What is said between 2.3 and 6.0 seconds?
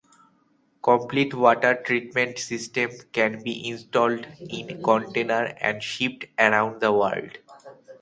systems can be installed in containers and